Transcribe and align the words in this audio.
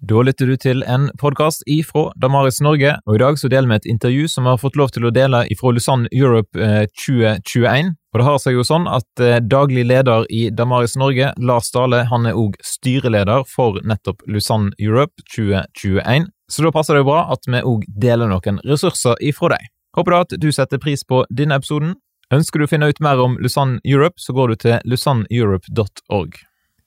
Da 0.00 0.22
lytter 0.24 0.48
du 0.48 0.56
til 0.56 0.80
en 0.88 1.10
podkast 1.20 1.60
ifra 1.68 2.06
Damaris 2.16 2.62
Norge, 2.64 2.94
og 3.04 3.18
i 3.18 3.20
dag 3.20 3.36
så 3.36 3.50
deler 3.52 3.68
vi 3.68 3.76
et 3.76 3.88
intervju 3.92 4.28
som 4.32 4.46
vi 4.46 4.54
har 4.54 4.60
fått 4.62 4.78
lov 4.80 4.94
til 4.94 5.04
å 5.04 5.10
dele 5.12 5.42
ifra 5.52 5.74
Lusanne 5.76 6.08
Europe 6.16 6.56
2021. 7.02 7.90
Eh, 7.90 7.90
og 8.14 8.18
det 8.22 8.24
har 8.24 8.38
seg 8.40 8.56
jo 8.56 8.64
sånn 8.64 8.88
at 8.88 9.20
eh, 9.20 9.42
daglig 9.44 9.84
leder 9.90 10.24
i 10.32 10.46
Damaris 10.56 10.96
Norge, 10.96 11.34
Lars 11.36 11.68
Dale, 11.74 12.06
han 12.08 12.24
er 12.30 12.38
òg 12.40 12.56
styreleder 12.64 13.44
for 13.44 13.76
nettopp 13.84 14.24
Lusanne 14.24 14.72
Europe 14.80 15.20
2021. 15.34 16.30
Så 16.48 16.64
da 16.64 16.72
passer 16.72 16.96
det 16.96 17.02
jo 17.04 17.10
bra 17.10 17.26
at 17.36 17.44
vi 17.44 17.60
òg 17.60 17.84
deler 17.92 18.32
noen 18.32 18.62
ressurser 18.64 19.20
ifra 19.20 19.52
deg. 19.52 19.66
Håper 19.98 20.16
da 20.16 20.22
at 20.24 20.32
du 20.40 20.48
setter 20.48 20.80
pris 20.80 21.04
på 21.04 21.26
denne 21.28 21.60
episoden. 21.60 21.98
Ønsker 22.32 22.56
du 22.56 22.64
å 22.64 22.70
finne 22.72 22.88
ut 22.88 23.04
mer 23.04 23.20
om 23.20 23.36
Lusanne 23.42 23.82
Europe, 23.84 24.16
så 24.16 24.32
går 24.32 24.54
du 24.54 24.64
til 24.64 24.80
lusanneeurope.org. 24.88 26.40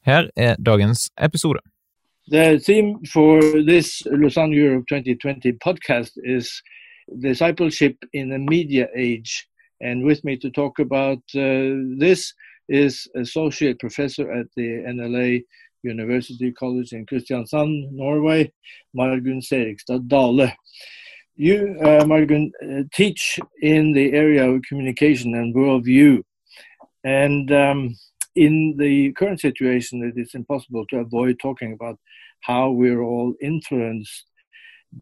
Her 0.04 0.32
er 0.34 0.58
dagens 0.58 1.12
episode. 1.22 1.62
The 2.30 2.58
theme 2.58 3.04
for 3.12 3.42
this 3.42 4.02
Lausanne 4.06 4.54
Europe 4.54 4.86
2020 4.88 5.52
podcast 5.54 6.12
is 6.16 6.62
discipleship 7.20 7.98
in 8.14 8.30
the 8.30 8.40
media 8.40 8.88
age. 8.96 9.46
And 9.82 10.06
with 10.06 10.24
me 10.24 10.38
to 10.38 10.50
talk 10.50 10.80
about 10.80 11.18
uh, 11.36 11.84
this 11.98 12.34
is 12.70 13.10
associate 13.18 13.78
professor 13.80 14.32
at 14.32 14.46
the 14.56 14.86
NLA 14.88 15.44
University 15.84 16.54
College 16.54 16.94
in 16.94 17.06
Kristiansand, 17.06 17.92
Norway, 17.92 18.54
Margunn 18.96 19.42
Serigstad 19.46 20.08
Dale. 20.08 20.50
You, 21.36 21.76
uh, 21.82 22.06
Margunn, 22.06 22.52
uh, 22.64 22.84
teach 22.94 23.38
in 23.62 23.92
the 23.92 24.14
area 24.14 24.50
of 24.50 24.62
communication 24.62 25.36
and 25.36 25.54
worldview. 25.54 26.24
And 27.04 27.52
um, 27.52 27.98
in 28.36 28.76
the 28.78 29.14
current 29.14 29.40
situation, 29.40 30.04
it 30.04 30.20
is 30.20 30.34
impossible 30.34 30.86
to 30.88 30.98
avoid 30.98 31.40
talking 31.40 31.74
about 31.74 32.00
how 32.42 32.72
we're 32.72 33.02
all 33.02 33.34
influenced 33.42 34.26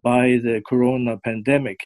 by 0.04 0.40
the 0.44 0.62
corona 0.68 1.18
pandemic. 1.18 1.80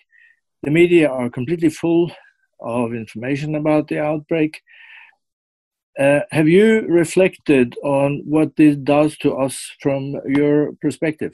The 0.64 0.72
media 0.72 1.10
are 1.10 1.30
completely 1.30 1.70
full 1.70 2.12
of 2.60 2.94
information 2.94 3.56
about 3.56 3.88
the 3.88 4.00
outbreak. 4.00 4.62
Uh, 5.98 6.22
have 6.32 6.48
you 6.48 6.82
reflected 6.88 7.76
on 7.84 8.22
what 8.26 8.56
this 8.58 8.76
does 8.76 9.18
to 9.18 9.36
us 9.36 9.72
from 9.82 10.16
your 10.28 10.74
perspective? 10.82 11.34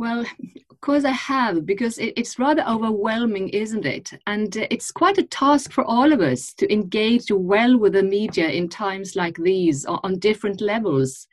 Well, 0.00 0.24
of 0.70 0.80
course 0.80 1.04
I 1.04 1.10
have, 1.10 1.66
because 1.66 1.98
it, 1.98 2.14
it's 2.16 2.38
rather 2.38 2.64
overwhelming, 2.66 3.50
isn't 3.50 3.84
it? 3.84 4.12
And 4.26 4.56
uh, 4.56 4.66
it's 4.70 4.90
quite 4.90 5.18
a 5.18 5.26
task 5.26 5.72
for 5.72 5.84
all 5.84 6.10
of 6.10 6.22
us 6.22 6.54
to 6.54 6.72
engage 6.72 7.30
well 7.30 7.78
with 7.78 7.92
the 7.92 8.02
media 8.02 8.48
in 8.48 8.70
times 8.70 9.14
like 9.14 9.36
these 9.36 9.84
on, 9.84 10.00
on 10.02 10.18
different 10.18 10.62
levels. 10.62 11.28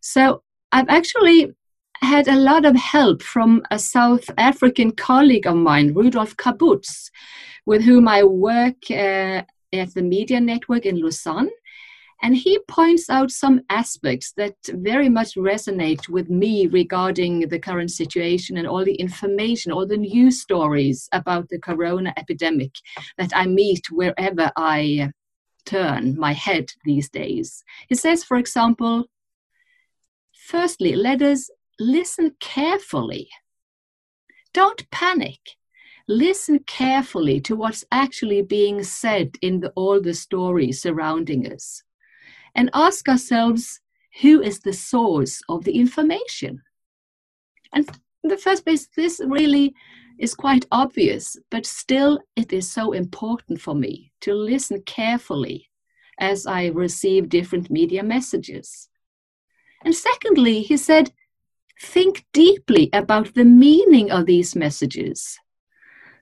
So 0.00 0.42
I've 0.72 0.88
actually 0.88 1.52
had 2.00 2.26
a 2.26 2.34
lot 2.34 2.64
of 2.64 2.74
help 2.74 3.22
from 3.22 3.62
a 3.70 3.78
South 3.78 4.28
African 4.36 4.90
colleague 4.90 5.46
of 5.46 5.54
mine, 5.54 5.94
Rudolf 5.94 6.36
Kabutz, 6.36 7.08
with 7.66 7.82
whom 7.84 8.08
I 8.08 8.24
work 8.24 8.90
uh, 8.90 9.44
at 9.72 9.94
the 9.94 10.02
Media 10.02 10.40
Network 10.40 10.86
in 10.86 11.00
Lausanne. 11.00 11.50
And 12.22 12.36
he 12.36 12.60
points 12.68 13.10
out 13.10 13.32
some 13.32 13.62
aspects 13.68 14.32
that 14.36 14.54
very 14.68 15.08
much 15.08 15.34
resonate 15.34 16.08
with 16.08 16.30
me 16.30 16.68
regarding 16.68 17.48
the 17.48 17.58
current 17.58 17.90
situation 17.90 18.56
and 18.56 18.66
all 18.66 18.84
the 18.84 18.94
information, 18.94 19.72
all 19.72 19.88
the 19.88 19.96
news 19.96 20.40
stories 20.40 21.08
about 21.10 21.48
the 21.48 21.58
corona 21.58 22.14
epidemic 22.16 22.76
that 23.18 23.32
I 23.34 23.46
meet 23.46 23.90
wherever 23.90 24.52
I 24.56 25.10
turn 25.66 26.16
my 26.16 26.32
head 26.32 26.70
these 26.84 27.08
days. 27.10 27.64
He 27.88 27.96
says, 27.96 28.22
for 28.22 28.36
example, 28.36 29.06
firstly, 30.32 30.94
let 30.94 31.22
us 31.22 31.50
listen 31.80 32.36
carefully. 32.38 33.28
Don't 34.54 34.88
panic. 34.92 35.40
Listen 36.06 36.60
carefully 36.66 37.40
to 37.40 37.56
what's 37.56 37.84
actually 37.90 38.42
being 38.42 38.84
said 38.84 39.36
in 39.40 39.60
the, 39.60 39.70
all 39.70 40.00
the 40.00 40.14
stories 40.14 40.80
surrounding 40.82 41.52
us 41.52 41.82
and 42.54 42.70
ask 42.74 43.08
ourselves 43.08 43.80
who 44.20 44.42
is 44.42 44.60
the 44.60 44.72
source 44.72 45.42
of 45.48 45.64
the 45.64 45.72
information? 45.72 46.62
And 47.72 47.88
in 48.22 48.30
the 48.30 48.36
first 48.36 48.64
place, 48.64 48.88
this 48.94 49.20
really 49.24 49.74
is 50.18 50.34
quite 50.34 50.66
obvious, 50.70 51.36
but 51.50 51.66
still 51.66 52.20
it 52.36 52.52
is 52.52 52.70
so 52.70 52.92
important 52.92 53.60
for 53.60 53.74
me 53.74 54.12
to 54.20 54.34
listen 54.34 54.82
carefully 54.82 55.68
as 56.18 56.46
I 56.46 56.66
receive 56.66 57.28
different 57.28 57.70
media 57.70 58.02
messages. 58.02 58.88
And 59.84 59.94
secondly, 59.94 60.62
he 60.62 60.76
said, 60.76 61.12
think 61.80 62.24
deeply 62.32 62.88
about 62.92 63.34
the 63.34 63.44
meaning 63.44 64.10
of 64.12 64.26
these 64.26 64.54
messages 64.54 65.38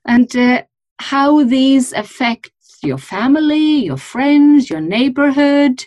and 0.06 0.34
uh, 0.34 0.62
how 0.98 1.44
these 1.44 1.92
affect 1.92 2.50
your 2.82 2.98
family, 2.98 3.84
your 3.84 3.98
friends, 3.98 4.70
your 4.70 4.80
neighborhood, 4.80 5.84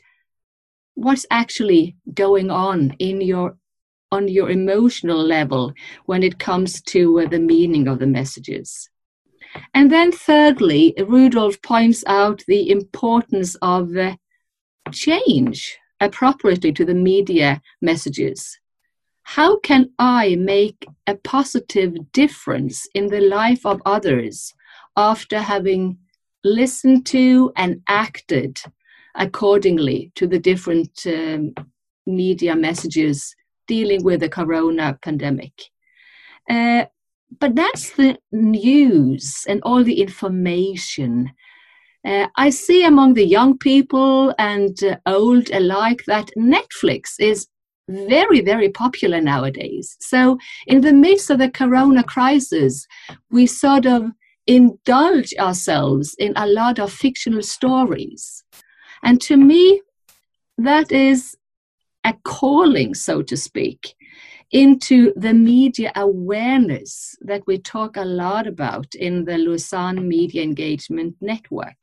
what's 0.95 1.25
actually 1.31 1.95
going 2.13 2.51
on 2.51 2.95
in 2.99 3.21
your 3.21 3.57
on 4.11 4.27
your 4.27 4.51
emotional 4.51 5.23
level 5.23 5.73
when 6.05 6.21
it 6.21 6.37
comes 6.37 6.81
to 6.83 7.19
uh, 7.19 7.27
the 7.27 7.39
meaning 7.39 7.87
of 7.87 7.97
the 7.97 8.05
messages. 8.05 8.89
And 9.73 9.91
then, 9.91 10.11
thirdly, 10.11 10.93
Rudolf 10.97 11.59
points 11.63 12.03
out 12.05 12.43
the 12.47 12.69
importance 12.69 13.55
of 13.55 13.97
uh, 13.97 14.15
change 14.91 15.77
appropriately 15.99 16.71
to 16.73 16.85
the 16.85 16.93
media 16.93 17.61
messages. 17.81 18.59
How 19.23 19.57
can 19.59 19.89
I 19.97 20.35
make 20.35 20.85
a 21.07 21.15
positive 21.15 22.11
difference 22.11 22.87
in 22.93 23.07
the 23.07 23.21
life 23.21 23.65
of 23.65 23.81
others 23.85 24.53
after 24.97 25.39
having 25.39 25.97
listened 26.43 27.05
to 27.07 27.51
and 27.55 27.81
acted 27.87 28.59
accordingly 29.15 30.11
to 30.15 30.27
the 30.27 30.39
different 30.39 31.05
um, 31.05 31.53
media 32.05 32.55
messages 32.55 33.35
dealing 33.67 34.03
with 34.03 34.19
the 34.19 34.29
corona 34.29 34.97
pandemic. 35.01 35.53
Uh, 36.49 36.85
but 37.39 37.55
that's 37.55 37.91
the 37.91 38.17
news 38.31 39.45
and 39.47 39.61
all 39.63 39.83
the 39.83 40.01
information. 40.01 41.31
Uh, 42.05 42.27
I 42.35 42.49
see 42.49 42.83
among 42.83 43.13
the 43.13 43.25
young 43.25 43.57
people 43.57 44.33
and 44.37 44.77
uh, 44.83 44.97
old 45.05 45.49
alike 45.51 46.03
that 46.07 46.29
Netflix 46.37 47.13
is 47.19 47.47
very, 47.89 48.41
very 48.41 48.69
popular 48.69 49.21
nowadays. 49.21 49.97
So, 49.99 50.37
in 50.67 50.81
the 50.81 50.93
midst 50.93 51.29
of 51.29 51.39
the 51.39 51.49
corona 51.49 52.03
crisis, 52.03 52.85
we 53.29 53.45
sort 53.45 53.85
of 53.85 54.11
indulge 54.47 55.33
ourselves 55.39 56.15
in 56.19 56.33
a 56.35 56.47
lot 56.47 56.79
of 56.79 56.91
fictional 56.91 57.41
stories. 57.41 58.43
And 59.03 59.21
to 59.21 59.37
me, 59.37 59.81
that 60.57 60.91
is 60.91 61.35
a 62.05 62.13
calling, 62.23 62.93
so 62.93 63.21
to 63.21 63.35
speak, 63.35 63.95
into 64.51 65.13
the 65.15 65.33
media 65.33 65.91
awareness 65.95 67.15
that 67.21 67.43
we 67.47 67.57
talk 67.57 67.97
a 67.97 68.05
lot 68.05 68.47
about 68.47 68.95
in 68.95 69.25
the 69.25 69.37
Lausanne 69.37 70.07
Media 70.07 70.41
Engagement 70.41 71.15
Network, 71.21 71.81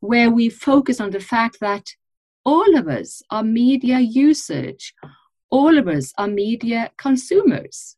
where 0.00 0.30
we 0.30 0.48
focus 0.48 1.00
on 1.00 1.10
the 1.10 1.20
fact 1.20 1.58
that 1.60 1.94
all 2.44 2.76
of 2.76 2.88
us 2.88 3.22
are 3.30 3.42
media 3.42 3.98
users, 3.98 4.92
all 5.50 5.76
of 5.76 5.88
us 5.88 6.14
are 6.16 6.28
media 6.28 6.90
consumers. 6.96 7.96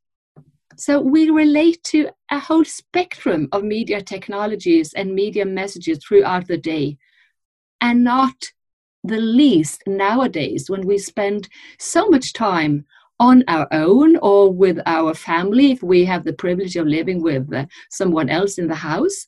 So 0.76 1.00
we 1.00 1.30
relate 1.30 1.84
to 1.84 2.08
a 2.30 2.38
whole 2.38 2.64
spectrum 2.64 3.48
of 3.52 3.62
media 3.62 4.00
technologies 4.00 4.94
and 4.94 5.14
media 5.14 5.44
messages 5.44 5.98
throughout 5.98 6.48
the 6.48 6.56
day 6.56 6.96
and 7.82 8.04
not 8.04 8.52
the 9.04 9.20
least 9.20 9.82
nowadays 9.86 10.70
when 10.70 10.86
we 10.86 10.96
spend 10.96 11.48
so 11.78 12.08
much 12.08 12.32
time 12.32 12.86
on 13.18 13.42
our 13.48 13.66
own 13.72 14.16
or 14.22 14.52
with 14.52 14.78
our 14.86 15.12
family 15.14 15.72
if 15.72 15.82
we 15.82 16.04
have 16.04 16.24
the 16.24 16.32
privilege 16.32 16.76
of 16.76 16.86
living 16.86 17.20
with 17.20 17.52
uh, 17.52 17.66
someone 17.90 18.28
else 18.30 18.56
in 18.56 18.68
the 18.68 18.74
house. 18.76 19.26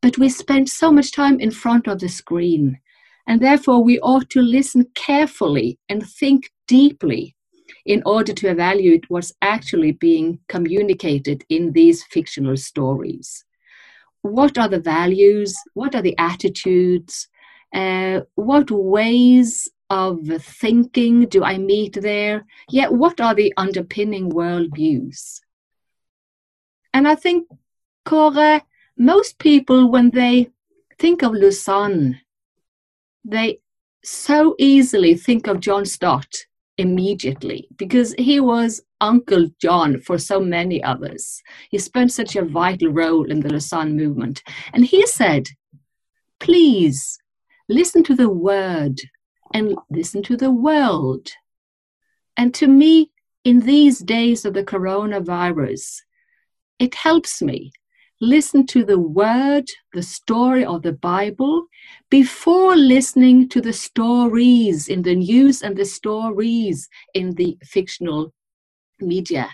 But 0.00 0.18
we 0.18 0.28
spend 0.28 0.68
so 0.68 0.90
much 0.90 1.12
time 1.12 1.40
in 1.40 1.50
front 1.50 1.88
of 1.88 1.98
the 1.98 2.08
screen. 2.08 2.78
And 3.26 3.40
therefore, 3.40 3.84
we 3.84 3.98
ought 4.00 4.30
to 4.30 4.40
listen 4.40 4.86
carefully 4.94 5.78
and 5.88 6.08
think 6.08 6.50
deeply 6.66 7.36
in 7.84 8.02
order 8.06 8.32
to 8.32 8.48
evaluate 8.48 9.04
what's 9.08 9.32
actually 9.42 9.92
being 9.92 10.38
communicated 10.48 11.44
in 11.48 11.72
these 11.72 12.04
fictional 12.04 12.56
stories. 12.56 13.44
What 14.22 14.58
are 14.58 14.68
the 14.68 14.80
values? 14.80 15.54
What 15.74 15.94
are 15.94 16.02
the 16.02 16.16
attitudes? 16.18 17.28
Uh, 17.72 18.20
what 18.34 18.70
ways 18.70 19.68
of 19.88 20.20
thinking 20.40 21.26
do 21.26 21.44
I 21.44 21.58
meet 21.58 22.00
there? 22.00 22.46
Yet, 22.68 22.92
what 22.92 23.20
are 23.20 23.34
the 23.34 23.52
underpinning 23.56 24.30
worldviews? 24.30 25.40
And 26.92 27.06
I 27.06 27.14
think, 27.14 27.48
Cora, 28.04 28.62
most 28.96 29.38
people, 29.38 29.90
when 29.90 30.10
they 30.10 30.50
think 30.98 31.22
of 31.22 31.32
Lausanne, 31.32 32.20
they 33.24 33.60
so 34.02 34.54
easily 34.58 35.14
think 35.14 35.46
of 35.46 35.60
John 35.60 35.84
Stott 35.84 36.46
immediately 36.78 37.68
because 37.76 38.14
he 38.18 38.40
was 38.40 38.82
Uncle 39.00 39.48
John 39.60 40.00
for 40.00 40.18
so 40.18 40.40
many 40.40 40.82
of 40.82 41.02
us. 41.02 41.42
He 41.70 41.78
spent 41.78 42.12
such 42.12 42.36
a 42.36 42.44
vital 42.44 42.88
role 42.88 43.30
in 43.30 43.40
the 43.40 43.52
Lausanne 43.52 43.96
movement. 43.96 44.42
And 44.72 44.84
he 44.84 45.06
said, 45.06 45.48
Please 46.38 47.18
listen 47.70 48.02
to 48.02 48.16
the 48.16 48.28
word 48.28 49.00
and 49.54 49.76
listen 49.90 50.22
to 50.24 50.36
the 50.36 50.50
world. 50.50 51.28
And 52.36 52.52
to 52.54 52.66
me, 52.66 53.12
in 53.44 53.60
these 53.60 54.00
days 54.00 54.44
of 54.44 54.54
the 54.54 54.64
coronavirus, 54.64 56.00
it 56.78 56.94
helps 56.94 57.40
me 57.40 57.72
listen 58.20 58.66
to 58.66 58.84
the 58.84 58.98
word, 58.98 59.66
the 59.94 60.02
story 60.02 60.64
of 60.64 60.82
the 60.82 60.92
Bible, 60.92 61.66
before 62.10 62.76
listening 62.76 63.48
to 63.48 63.60
the 63.60 63.72
stories 63.72 64.88
in 64.88 65.02
the 65.02 65.14
news 65.14 65.62
and 65.62 65.76
the 65.76 65.86
stories 65.86 66.88
in 67.14 67.34
the 67.36 67.56
fictional 67.62 68.34
media. 68.98 69.48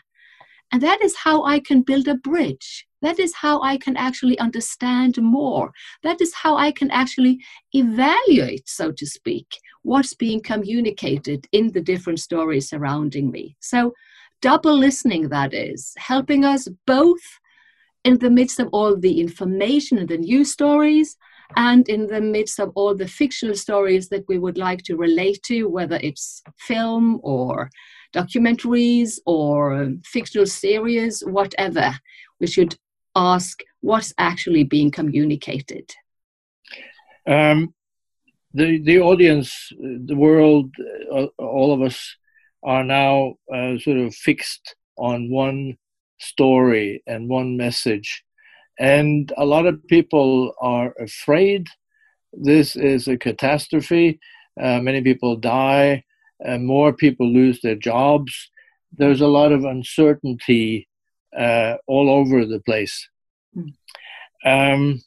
And 0.72 0.82
that 0.82 1.00
is 1.02 1.16
how 1.16 1.44
I 1.44 1.60
can 1.60 1.82
build 1.82 2.08
a 2.08 2.16
bridge. 2.16 2.86
That 3.06 3.20
is 3.20 3.36
how 3.36 3.62
I 3.62 3.76
can 3.76 3.96
actually 3.96 4.36
understand 4.40 5.16
more. 5.22 5.70
That 6.02 6.20
is 6.20 6.34
how 6.34 6.56
I 6.56 6.72
can 6.72 6.90
actually 6.90 7.38
evaluate, 7.72 8.68
so 8.68 8.90
to 8.90 9.06
speak, 9.06 9.46
what's 9.82 10.12
being 10.12 10.40
communicated 10.42 11.46
in 11.52 11.70
the 11.70 11.80
different 11.80 12.18
stories 12.18 12.68
surrounding 12.68 13.30
me. 13.30 13.56
So, 13.60 13.92
double 14.42 14.76
listening, 14.76 15.28
that 15.28 15.54
is, 15.54 15.94
helping 15.98 16.44
us 16.44 16.66
both 16.84 17.24
in 18.02 18.18
the 18.18 18.28
midst 18.38 18.58
of 18.58 18.70
all 18.72 18.96
the 18.96 19.20
information 19.20 19.98
and 19.98 20.08
the 20.08 20.18
news 20.18 20.50
stories, 20.50 21.16
and 21.54 21.88
in 21.88 22.08
the 22.08 22.20
midst 22.20 22.58
of 22.58 22.72
all 22.74 22.92
the 22.92 23.06
fictional 23.06 23.54
stories 23.54 24.08
that 24.08 24.24
we 24.26 24.40
would 24.40 24.58
like 24.58 24.82
to 24.82 24.96
relate 24.96 25.40
to, 25.44 25.68
whether 25.68 26.00
it's 26.02 26.42
film 26.58 27.20
or 27.22 27.70
documentaries 28.12 29.20
or 29.26 29.92
fictional 30.04 30.46
series, 30.46 31.22
whatever, 31.24 31.94
we 32.40 32.48
should 32.48 32.76
ask 33.16 33.60
what's 33.80 34.14
actually 34.18 34.62
being 34.62 34.90
communicated. 34.90 35.90
Um, 37.26 37.74
the 38.54 38.80
the 38.82 39.00
audience, 39.00 39.72
the 39.80 40.14
world, 40.14 40.70
uh, 41.12 41.26
all 41.38 41.72
of 41.72 41.82
us 41.82 42.16
are 42.62 42.84
now 42.84 43.34
uh, 43.52 43.78
sort 43.78 43.98
of 43.98 44.14
fixed 44.14 44.76
on 44.96 45.30
one 45.30 45.76
story 46.18 47.02
and 47.06 47.28
one 47.28 47.56
message. 47.56 48.22
And 48.78 49.32
a 49.36 49.44
lot 49.44 49.66
of 49.66 49.86
people 49.86 50.52
are 50.60 50.94
afraid 51.00 51.66
this 52.32 52.76
is 52.76 53.08
a 53.08 53.16
catastrophe. 53.16 54.20
Uh, 54.60 54.80
many 54.80 55.00
people 55.02 55.36
die, 55.36 56.04
and 56.40 56.66
more 56.66 56.92
people 56.92 57.26
lose 57.30 57.60
their 57.60 57.76
jobs. 57.76 58.50
There's 58.92 59.20
a 59.20 59.26
lot 59.26 59.52
of 59.52 59.64
uncertainty 59.64 60.88
uh, 60.94 60.95
all 61.86 62.10
over 62.10 62.44
the 62.44 62.60
place. 62.60 63.08
Mm. 63.56 63.72
Um, 64.44 65.02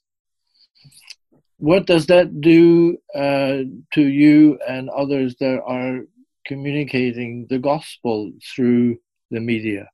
what 1.58 1.86
does 1.86 2.06
that 2.08 2.42
do 2.42 2.98
uh, 3.16 3.64
to 3.94 4.02
you 4.02 4.60
and 4.68 4.90
others 4.90 5.36
that 5.40 5.62
are 5.66 6.02
communicating 6.46 7.48
the 7.50 7.60
gospel 7.60 8.32
through 8.56 8.98
the 9.32 9.40
media? 9.40 9.90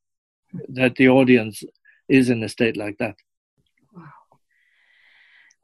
that 0.69 0.95
the 0.95 1.09
audience 1.09 1.63
is 2.07 2.29
in 2.29 2.43
a 2.43 2.49
state 2.49 2.77
like 2.77 2.97
that. 2.99 3.15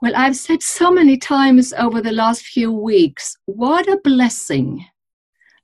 Well, 0.01 0.13
I've 0.15 0.35
said 0.35 0.63
so 0.63 0.89
many 0.91 1.17
times 1.17 1.73
over 1.73 2.01
the 2.01 2.11
last 2.11 2.43
few 2.43 2.71
weeks 2.71 3.37
what 3.45 3.87
a 3.87 3.99
blessing 4.03 4.85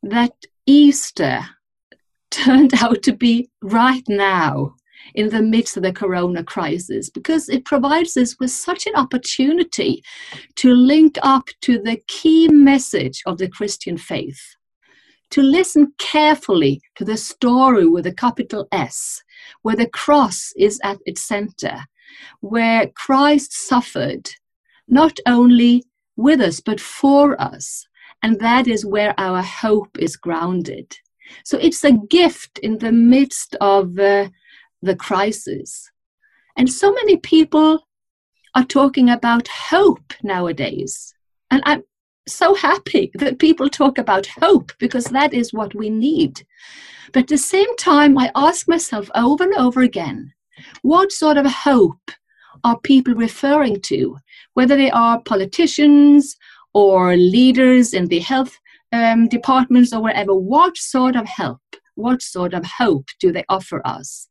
that 0.04 0.34
Easter 0.68 1.42
turned 2.32 2.74
out 2.76 3.02
to 3.04 3.14
be 3.14 3.50
right 3.62 4.04
now 4.08 4.76
in 5.16 5.30
the 5.30 5.42
midst 5.42 5.78
of 5.78 5.84
the 5.84 5.94
corona 5.94 6.44
crisis 6.44 7.10
because 7.10 7.50
it 7.50 7.66
provides 7.66 8.18
us 8.18 8.36
with 8.40 8.52
such 8.52 8.88
an 8.88 8.96
opportunity 8.96 10.04
to 10.56 10.74
link 10.74 11.18
up 11.24 11.48
to 11.62 11.80
the 11.80 11.98
key 12.08 12.48
message 12.48 13.22
of 13.26 13.38
the 13.38 13.50
Christian 13.50 13.98
faith 13.98 14.58
to 15.30 15.42
listen 15.42 15.94
carefully 15.98 16.82
to 16.96 17.06
the 17.06 17.18
story 17.18 17.88
with 17.88 18.06
a 18.06 18.14
capital 18.14 18.68
S, 18.72 19.22
where 19.62 19.76
the 19.76 19.90
cross 19.90 20.54
is 20.58 20.80
at 20.84 21.00
its 21.06 21.22
center, 21.22 21.86
where 22.40 22.88
Christ 22.96 23.54
suffered 23.54 24.30
not 24.88 25.20
only 25.26 25.84
with 26.16 26.40
us, 26.40 26.60
but 26.60 26.80
for 26.80 27.40
us. 27.42 27.86
And 28.24 28.40
that 28.40 28.68
is 28.68 28.86
where 28.86 29.14
our 29.18 29.42
hope 29.42 29.98
is 30.00 30.16
grounded. 30.16 30.98
So 31.44 31.58
it's 31.58 31.84
a 31.84 31.92
gift 31.92 32.58
in 32.60 32.78
the 32.78 32.92
midst 32.92 33.56
of 33.60 34.00
uh, 34.00 34.30
the 34.82 34.96
crisis. 34.96 35.90
And 36.58 36.72
so 36.72 36.92
many 36.92 37.18
people 37.18 37.88
are 38.56 38.64
talking 38.64 39.10
about 39.10 39.48
hope 39.48 40.14
nowadays. 40.24 41.14
And 41.52 41.62
I'm 41.66 41.84
so 42.28 42.56
happy 42.56 43.12
that 43.16 43.40
people 43.40 43.70
talk 43.70 43.98
about 43.98 44.28
hope 44.42 44.72
because 44.80 45.06
that 45.06 45.34
is 45.34 45.54
what 45.54 45.76
we 45.76 45.90
need. 45.90 46.46
But 47.14 47.24
at 47.24 47.28
the 47.28 47.38
same 47.38 47.76
time, 47.78 48.18
I 48.18 48.32
ask 48.36 48.68
myself 48.68 49.10
over 49.16 49.44
and 49.44 49.54
over 49.56 49.82
again 49.82 50.34
what 50.82 51.12
sort 51.12 51.38
of 51.38 51.46
hope 51.46 52.12
are 52.64 52.80
people 52.80 53.14
referring 53.14 53.80
to? 53.82 54.18
Whether 54.56 54.76
they 54.76 54.90
are 54.92 55.22
politicians 55.22 56.36
or 56.74 57.16
leaders 57.16 57.94
in 57.94 58.08
the 58.08 58.20
health 58.20 58.58
um, 58.92 59.28
departments 59.28 59.94
or 59.94 60.02
wherever, 60.02 60.34
what 60.34 60.78
sort 60.78 61.16
of 61.16 61.28
help, 61.28 61.62
what 61.96 62.22
sort 62.22 62.54
of 62.54 62.66
hope 62.66 63.08
do 63.20 63.32
they 63.32 63.44
offer 63.50 63.82
us? 63.86 64.28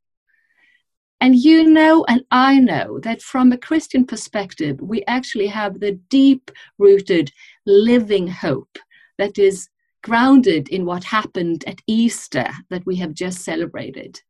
And 1.21 1.35
you 1.35 1.65
know, 1.65 2.05
and 2.09 2.23
I 2.31 2.59
know 2.59 3.01
that 3.01 3.23
from 3.23 3.51
a 3.51 3.59
Christian 3.59 4.05
perspective, 4.05 4.81
we 4.81 5.03
actually 5.07 5.47
have 5.47 5.81
the 5.81 5.93
deep 6.11 6.51
rooted 6.79 7.33
living 7.65 8.29
hope 8.29 8.79
that 9.19 9.39
is 9.39 9.69
grounded 10.03 10.69
in 10.69 10.85
what 10.85 11.05
happened 11.05 11.65
at 11.67 11.81
Easter 11.87 12.47
that 12.71 12.85
we 12.87 12.97
have 12.97 13.15
just 13.15 13.41
celebrated. 13.41 14.21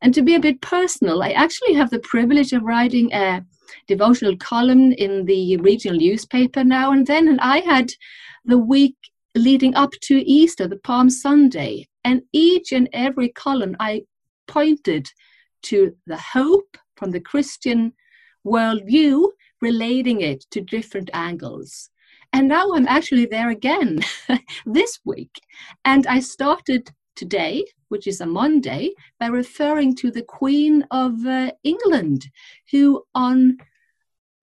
And 0.00 0.14
to 0.14 0.22
be 0.22 0.34
a 0.34 0.40
bit 0.40 0.60
personal, 0.60 1.22
I 1.22 1.30
actually 1.30 1.74
have 1.74 1.90
the 1.90 1.98
privilege 1.98 2.52
of 2.52 2.62
writing 2.62 3.12
a 3.12 3.44
devotional 3.88 4.36
column 4.36 4.92
in 4.92 5.24
the 5.24 5.56
regional 5.56 5.98
newspaper 5.98 6.62
now 6.62 6.92
and 6.92 7.06
then. 7.06 7.26
And 7.26 7.40
I 7.40 7.58
had 7.60 7.90
the 8.44 8.58
week 8.58 8.94
leading 9.34 9.74
up 9.74 9.92
to 10.02 10.18
Easter, 10.18 10.68
the 10.68 10.76
Palm 10.76 11.10
Sunday, 11.10 11.88
and 12.04 12.22
each 12.32 12.72
and 12.72 12.88
every 12.92 13.30
column 13.30 13.76
I 13.80 14.04
pointed 14.46 15.08
to 15.62 15.94
the 16.06 16.16
hope 16.16 16.76
from 16.96 17.10
the 17.10 17.20
Christian 17.20 17.92
worldview, 18.46 19.28
relating 19.60 20.20
it 20.20 20.44
to 20.50 20.60
different 20.60 21.10
angles. 21.12 21.90
And 22.32 22.48
now 22.48 22.72
I'm 22.74 22.86
actually 22.86 23.26
there 23.26 23.50
again 23.50 24.00
this 24.66 24.98
week. 25.04 25.40
And 25.84 26.06
I 26.06 26.20
started 26.20 26.90
today, 27.16 27.64
which 27.88 28.06
is 28.06 28.20
a 28.20 28.26
Monday, 28.26 28.90
by 29.18 29.26
referring 29.26 29.96
to 29.96 30.10
the 30.10 30.22
Queen 30.22 30.86
of 30.90 31.24
uh, 31.26 31.52
England, 31.64 32.26
who 32.70 33.02
on 33.14 33.56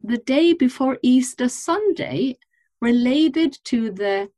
the 0.01 0.17
day 0.17 0.53
before 0.53 0.97
Easter 1.01 1.47
Sunday 1.47 2.37
related 2.81 3.57
to 3.65 3.91
the 3.91 4.29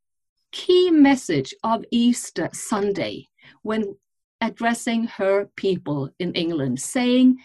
key 0.52 0.90
message 0.92 1.54
of 1.64 1.84
Easter 1.92 2.50
Sunday 2.54 3.28
when 3.64 3.96
addressing 4.42 5.06
her 5.06 5.50
people 5.56 6.10
in 6.20 6.34
England, 6.34 6.80
saying, 6.80 7.38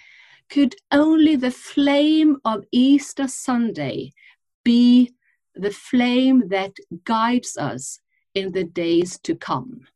Could 0.48 0.74
only 0.90 1.36
the 1.36 1.50
flame 1.50 2.38
of 2.44 2.64
Easter 2.72 3.28
Sunday 3.28 4.12
be 4.64 5.12
the 5.54 5.70
flame 5.70 6.48
that 6.48 6.72
guides 7.04 7.56
us 7.56 8.00
in 8.34 8.52
the 8.52 8.64
days 8.64 9.18
to 9.20 9.34
come? 9.34 9.86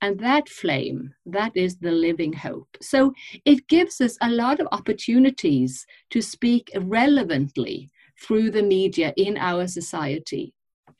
And 0.00 0.20
that 0.20 0.50
flame, 0.50 1.14
that 1.24 1.52
is 1.56 1.78
the 1.78 1.90
living 1.90 2.34
hope. 2.34 2.76
So 2.82 3.14
it 3.46 3.68
gives 3.68 4.02
us 4.02 4.18
a 4.20 4.28
lot 4.28 4.60
of 4.60 4.68
opportunities 4.70 5.86
to 6.10 6.20
speak 6.20 6.70
relevantly 6.76 7.90
through 8.20 8.50
the 8.50 8.62
media 8.62 9.14
in 9.16 9.38
our 9.38 9.66
society 9.66 10.52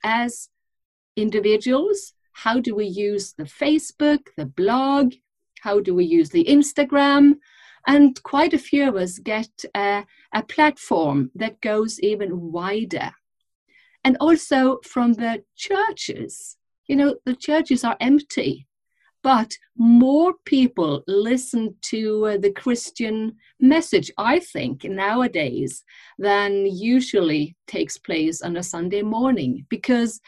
as 0.03 0.49
individuals 1.17 2.14
how 2.35 2.61
do 2.61 2.75
we 2.75 2.85
use 2.85 3.33
the 3.33 3.45
Facebook, 3.45 4.27
the 4.37 4.47
blog? 4.47 5.15
How 5.63 5.81
do 5.81 5.95
we 5.95 6.05
use 6.05 6.31
the 6.31 6.45
Instagram? 6.45 7.37
And 7.87 8.21
quite 8.23 8.53
a 8.53 8.59
few 8.59 8.89
of 8.89 8.97
us 8.97 9.19
get 9.19 9.65
a, 9.75 10.05
a 10.35 10.43
platform 10.43 11.31
that 11.37 11.61
goes 11.61 12.01
even 12.01 12.53
wider. 12.53 13.13
And 14.05 14.17
also 14.21 14.81
from 14.85 15.15
the 15.15 15.43
churches. 15.57 16.57
You 16.87 16.97
know, 16.97 17.17
the 17.25 17.37
churches 17.37 17.85
are 17.85 17.97
empty, 18.01 18.67
but 19.23 19.57
more 19.79 20.35
people 20.45 21.03
listen 21.07 21.77
to 21.83 22.27
uh, 22.27 22.37
the 22.37 22.53
Christian 22.53 23.37
message, 23.59 24.11
I 24.19 24.41
think, 24.41 24.85
nowadays 24.85 25.83
than 26.19 26.67
usually 26.67 27.57
takes 27.67 27.97
place 27.97 28.43
on 28.43 28.57
a 28.57 28.63
Sunday 28.63 29.01
morning 29.01 29.65
because 29.71 30.21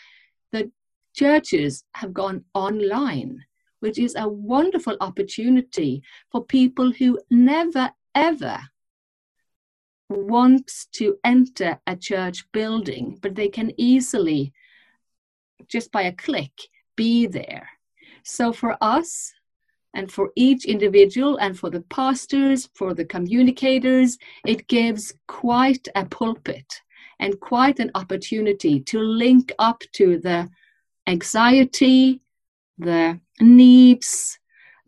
churches 1.17 1.85
have 1.95 2.13
gone 2.13 2.45
online, 2.55 3.45
which 3.81 3.99
is 3.99 4.15
a 4.17 4.29
wonderful 4.29 4.97
opportunity 5.01 6.03
for 6.31 6.45
people 6.45 6.93
who 6.93 7.19
never 7.31 7.91
ever 8.15 8.59
wants 10.09 10.87
to 10.93 11.17
enter 11.25 11.79
a 11.87 11.97
church 11.97 12.45
building, 12.53 13.19
but 13.21 13.35
they 13.35 13.49
can 13.49 13.73
easily, 13.77 14.53
just 15.69 15.91
by 15.91 16.03
a 16.03 16.13
click, 16.13 16.53
be 16.97 17.27
there. 17.27 17.69
So 18.23 18.53
for 18.53 18.77
us, 18.81 19.33
and 19.95 20.13
for 20.13 20.31
each 20.37 20.67
individual 20.67 21.39
and 21.39 21.59
for 21.59 21.71
the 21.71 21.81
pastors, 21.81 22.69
for 22.75 22.93
the 22.93 23.05
communicators, 23.05 24.19
it 24.47 24.69
gives 24.69 25.15
quite 25.27 25.89
a 25.95 26.05
pulpit 26.05 26.83
and 27.19 27.41
quite 27.41 27.79
an 27.79 27.91
opportunity 27.95 28.79
to 28.81 29.01
link 29.01 29.53
up 29.59 29.83
to 29.93 30.19
the 30.19 30.51
anxiety, 31.07 32.21
the 32.79 33.21
needs, 33.41 34.39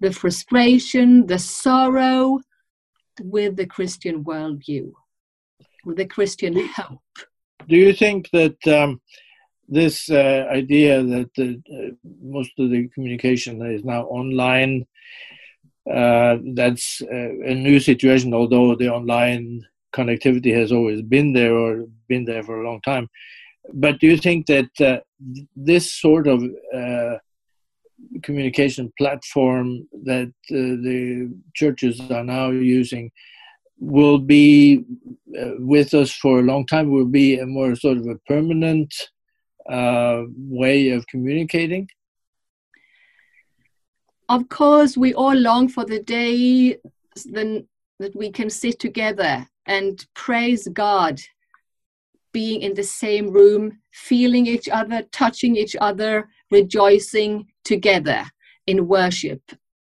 the 0.00 0.12
frustration, 0.12 1.26
the 1.26 1.38
sorrow 1.38 2.40
with 3.20 3.56
the 3.56 3.66
Christian 3.66 4.24
worldview, 4.24 4.92
with 5.84 5.96
the 5.96 6.06
Christian 6.06 6.56
hope. 6.76 7.00
Do 7.68 7.76
you 7.76 7.92
think 7.92 8.30
that 8.32 8.66
um, 8.68 9.00
this 9.68 10.08
uh, 10.10 10.46
idea 10.50 11.02
that 11.02 11.30
the, 11.34 11.60
uh, 11.72 12.08
most 12.22 12.52
of 12.58 12.70
the 12.70 12.88
communication 12.88 13.60
is 13.62 13.84
now 13.84 14.04
online, 14.04 14.86
uh, 15.90 16.36
that's 16.54 17.02
uh, 17.02 17.30
a 17.44 17.54
new 17.54 17.80
situation, 17.80 18.32
although 18.34 18.74
the 18.74 18.88
online 18.88 19.66
connectivity 19.92 20.54
has 20.54 20.70
always 20.70 21.02
been 21.02 21.32
there 21.32 21.54
or 21.54 21.86
been 22.08 22.24
there 22.24 22.42
for 22.42 22.60
a 22.60 22.64
long 22.64 22.80
time. 22.82 23.08
But 23.72 24.00
do 24.00 24.06
you 24.06 24.16
think 24.16 24.46
that 24.46 24.80
uh, 24.80 25.00
this 25.56 25.92
sort 25.92 26.26
of 26.26 26.42
uh, 26.74 27.16
communication 28.22 28.92
platform 28.98 29.88
that 30.04 30.28
uh, 30.28 30.78
the 30.86 31.30
churches 31.54 32.00
are 32.10 32.24
now 32.24 32.50
using 32.50 33.10
will 33.78 34.18
be 34.18 34.84
uh, 35.38 35.52
with 35.58 35.94
us 35.94 36.12
for 36.12 36.40
a 36.40 36.42
long 36.42 36.66
time? 36.66 36.90
Will 36.90 37.04
be 37.04 37.38
a 37.38 37.46
more 37.46 37.74
sort 37.76 37.98
of 37.98 38.06
a 38.06 38.16
permanent 38.26 38.94
uh, 39.68 40.22
way 40.36 40.90
of 40.90 41.06
communicating? 41.06 41.88
Of 44.28 44.48
course, 44.48 44.96
we 44.96 45.14
all 45.14 45.34
long 45.34 45.68
for 45.68 45.84
the 45.84 46.02
day 46.02 46.76
then 47.26 47.66
that 47.98 48.14
we 48.14 48.30
can 48.30 48.50
sit 48.50 48.78
together 48.78 49.46
and 49.66 50.06
praise 50.14 50.68
God 50.68 51.20
being 52.32 52.62
in 52.62 52.74
the 52.74 52.82
same 52.82 53.30
room, 53.30 53.78
feeling 53.90 54.46
each 54.46 54.68
other, 54.68 55.02
touching 55.12 55.56
each 55.56 55.76
other, 55.80 56.28
rejoicing 56.50 57.46
together 57.64 58.24
in 58.66 58.86
worship 58.86 59.42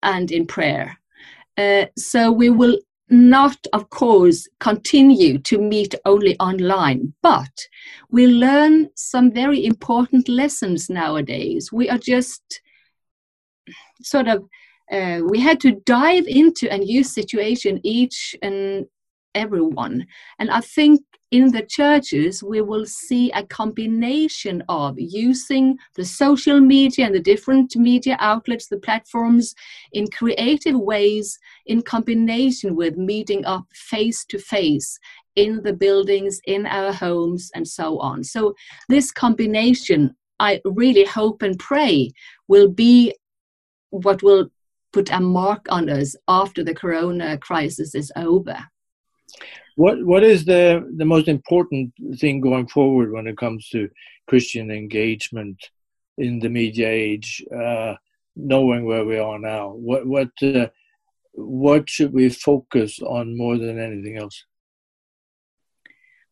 and 0.01 0.31
in 0.31 0.45
prayer. 0.45 0.97
Uh, 1.57 1.85
so 1.97 2.31
we 2.31 2.49
will 2.49 2.77
not, 3.09 3.57
of 3.73 3.89
course, 3.89 4.47
continue 4.59 5.37
to 5.37 5.59
meet 5.59 5.93
only 6.05 6.37
online, 6.39 7.13
but 7.21 7.51
we 8.09 8.25
learn 8.27 8.89
some 8.95 9.31
very 9.31 9.65
important 9.65 10.27
lessons 10.27 10.89
nowadays. 10.89 11.71
We 11.71 11.89
are 11.89 11.99
just 11.99 12.61
sort 14.01 14.27
of, 14.27 14.43
uh, 14.91 15.21
we 15.29 15.39
had 15.39 15.59
to 15.61 15.73
dive 15.85 16.27
into 16.27 16.71
a 16.73 16.77
new 16.77 17.03
situation, 17.03 17.79
each 17.83 18.35
and 18.41 18.87
everyone. 19.35 20.05
And 20.39 20.49
I 20.49 20.61
think 20.61 21.01
in 21.31 21.51
the 21.51 21.63
churches, 21.63 22.43
we 22.43 22.61
will 22.61 22.85
see 22.85 23.31
a 23.31 23.43
combination 23.43 24.63
of 24.69 24.99
using 24.99 25.77
the 25.95 26.05
social 26.05 26.59
media 26.59 27.07
and 27.07 27.15
the 27.15 27.19
different 27.19 27.75
media 27.75 28.17
outlets, 28.19 28.67
the 28.67 28.77
platforms, 28.77 29.55
in 29.93 30.05
creative 30.11 30.79
ways, 30.79 31.39
in 31.65 31.81
combination 31.81 32.75
with 32.75 32.97
meeting 32.97 33.43
up 33.45 33.65
face 33.73 34.23
to 34.25 34.37
face 34.37 34.99
in 35.35 35.63
the 35.63 35.73
buildings, 35.73 36.39
in 36.45 36.67
our 36.67 36.93
homes, 36.93 37.49
and 37.55 37.67
so 37.67 37.97
on. 37.97 38.23
So, 38.23 38.53
this 38.87 39.11
combination, 39.11 40.15
I 40.39 40.61
really 40.63 41.05
hope 41.05 41.41
and 41.41 41.57
pray, 41.57 42.11
will 42.47 42.69
be 42.69 43.15
what 43.89 44.21
will 44.21 44.49
put 44.91 45.11
a 45.11 45.19
mark 45.19 45.65
on 45.69 45.89
us 45.89 46.15
after 46.27 46.63
the 46.63 46.75
corona 46.75 47.39
crisis 47.39 47.95
is 47.95 48.11
over. 48.15 48.57
What 49.75 50.05
what 50.05 50.23
is 50.23 50.45
the 50.45 50.87
the 50.97 51.05
most 51.05 51.27
important 51.27 51.93
thing 52.19 52.41
going 52.41 52.67
forward 52.67 53.11
when 53.11 53.27
it 53.27 53.37
comes 53.37 53.69
to 53.69 53.89
Christian 54.27 54.69
engagement 54.71 55.57
in 56.17 56.39
the 56.39 56.49
media 56.49 56.89
age? 56.89 57.43
Uh, 57.55 57.95
knowing 58.35 58.85
where 58.85 59.05
we 59.05 59.17
are 59.17 59.39
now, 59.39 59.71
what 59.71 60.05
what 60.05 60.29
uh, 60.43 60.67
what 61.33 61.89
should 61.89 62.13
we 62.13 62.29
focus 62.29 62.99
on 63.01 63.37
more 63.37 63.57
than 63.57 63.79
anything 63.79 64.17
else? 64.17 64.45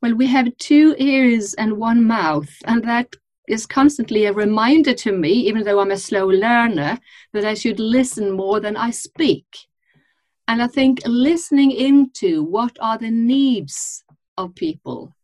Well, 0.01 0.15
we 0.15 0.27
have 0.27 0.57
two 0.57 0.95
ears 0.97 1.53
and 1.55 1.77
one 1.77 2.05
mouth, 2.05 2.49
and 2.65 2.83
that 2.83 3.15
is 3.47 3.65
constantly 3.65 4.25
a 4.25 4.33
reminder 4.33 4.93
to 4.93 5.11
me, 5.11 5.29
even 5.29 5.63
though 5.63 5.79
I'm 5.79 5.91
a 5.91 5.97
slow 5.97 6.27
learner, 6.27 6.97
that 7.33 7.45
I 7.45 7.53
should 7.53 7.79
listen 7.79 8.31
more 8.31 8.59
than 8.59 8.77
I 8.77 8.91
speak. 8.91 9.45
And 10.51 10.61
I 10.61 10.67
think 10.67 10.99
listening 11.05 11.71
into 11.71 12.43
what 12.43 12.75
are 12.81 12.97
the 12.97 13.09
needs 13.09 14.03
of 14.37 14.53
people 14.53 15.15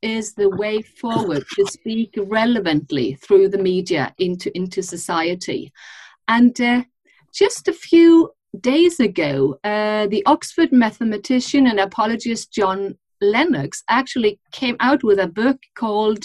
is 0.00 0.34
the 0.34 0.48
way 0.48 0.80
forward 0.80 1.44
to 1.56 1.66
speak 1.66 2.14
relevantly 2.16 3.14
through 3.14 3.48
the 3.48 3.58
media 3.58 4.14
into, 4.18 4.56
into 4.56 4.84
society. 4.84 5.72
And 6.28 6.60
uh, 6.60 6.84
just 7.34 7.66
a 7.66 7.72
few 7.72 8.30
days 8.60 9.00
ago, 9.00 9.58
uh, 9.64 10.06
the 10.06 10.24
Oxford 10.24 10.70
mathematician 10.70 11.66
and 11.66 11.80
apologist 11.80 12.52
John 12.52 12.96
Lennox 13.20 13.82
actually 13.88 14.38
came 14.52 14.76
out 14.78 15.02
with 15.02 15.18
a 15.18 15.26
book 15.26 15.58
called 15.76 16.22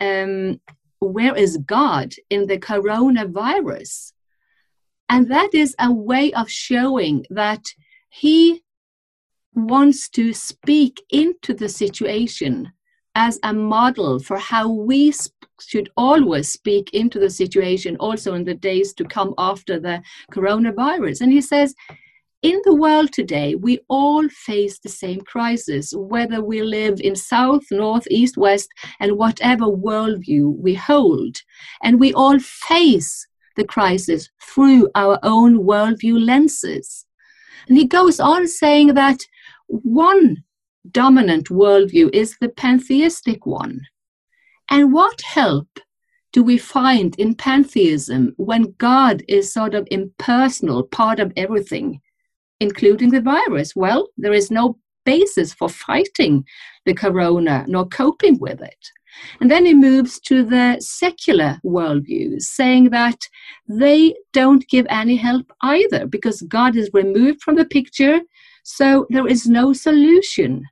um, 0.00 0.62
Where 1.00 1.36
is 1.36 1.58
God 1.58 2.14
in 2.30 2.46
the 2.46 2.56
Coronavirus? 2.56 4.12
And 5.12 5.30
that 5.30 5.52
is 5.52 5.76
a 5.78 5.92
way 5.92 6.32
of 6.32 6.50
showing 6.50 7.26
that 7.28 7.66
he 8.08 8.62
wants 9.54 10.08
to 10.08 10.32
speak 10.32 11.02
into 11.10 11.52
the 11.52 11.68
situation 11.68 12.72
as 13.14 13.38
a 13.42 13.52
model 13.52 14.20
for 14.20 14.38
how 14.38 14.70
we 14.70 15.12
should 15.60 15.90
always 15.98 16.50
speak 16.50 16.94
into 16.94 17.18
the 17.18 17.28
situation 17.28 17.98
also 17.98 18.32
in 18.32 18.44
the 18.44 18.54
days 18.54 18.94
to 18.94 19.04
come 19.04 19.34
after 19.36 19.78
the 19.78 20.02
coronavirus. 20.32 21.20
And 21.20 21.30
he 21.30 21.42
says, 21.42 21.74
in 22.40 22.62
the 22.64 22.74
world 22.74 23.12
today, 23.12 23.54
we 23.54 23.80
all 23.88 24.26
face 24.30 24.78
the 24.78 24.88
same 24.88 25.20
crisis, 25.20 25.92
whether 25.94 26.42
we 26.42 26.62
live 26.62 27.02
in 27.02 27.16
south, 27.16 27.64
north, 27.70 28.06
east, 28.10 28.38
west, 28.38 28.70
and 28.98 29.18
whatever 29.18 29.66
worldview 29.66 30.56
we 30.56 30.72
hold. 30.72 31.36
And 31.82 32.00
we 32.00 32.14
all 32.14 32.38
face 32.38 33.26
the 33.56 33.64
crisis 33.64 34.30
through 34.40 34.88
our 34.94 35.18
own 35.22 35.64
worldview 35.64 36.24
lenses. 36.24 37.06
And 37.68 37.76
he 37.76 37.86
goes 37.86 38.20
on 38.20 38.46
saying 38.48 38.94
that 38.94 39.20
one 39.66 40.44
dominant 40.90 41.48
worldview 41.48 42.10
is 42.12 42.36
the 42.40 42.48
pantheistic 42.48 43.46
one. 43.46 43.80
And 44.70 44.92
what 44.92 45.20
help 45.20 45.68
do 46.32 46.42
we 46.42 46.58
find 46.58 47.14
in 47.18 47.34
pantheism 47.34 48.34
when 48.36 48.74
God 48.78 49.22
is 49.28 49.52
sort 49.52 49.74
of 49.74 49.86
impersonal, 49.90 50.82
part 50.82 51.20
of 51.20 51.32
everything, 51.36 52.00
including 52.58 53.10
the 53.10 53.20
virus? 53.20 53.76
Well, 53.76 54.08
there 54.16 54.32
is 54.32 54.50
no 54.50 54.78
basis 55.04 55.52
for 55.52 55.68
fighting 55.68 56.44
the 56.86 56.94
corona 56.94 57.64
nor 57.68 57.86
coping 57.86 58.38
with 58.38 58.62
it. 58.62 58.90
And 59.40 59.50
then 59.50 59.66
he 59.66 59.74
moves 59.74 60.20
to 60.20 60.44
the 60.44 60.76
secular 60.80 61.58
worldviews, 61.64 62.42
saying 62.42 62.90
that 62.90 63.18
they 63.68 64.14
don't 64.32 64.66
give 64.68 64.86
any 64.88 65.16
help 65.16 65.52
either 65.62 66.06
because 66.06 66.42
God 66.42 66.76
is 66.76 66.90
removed 66.92 67.42
from 67.42 67.56
the 67.56 67.64
picture, 67.64 68.20
so 68.64 69.06
there 69.10 69.26
is 69.26 69.46
no 69.46 69.72
solution, 69.72 70.64